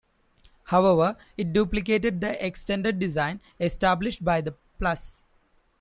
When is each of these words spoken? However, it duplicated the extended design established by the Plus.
However, 0.63 1.15
it 1.37 1.53
duplicated 1.53 2.21
the 2.21 2.43
extended 2.43 2.97
design 2.97 3.39
established 3.59 4.25
by 4.25 4.41
the 4.41 4.55
Plus. 4.79 5.27